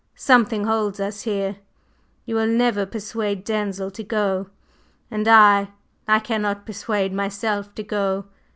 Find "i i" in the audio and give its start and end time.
5.27-6.17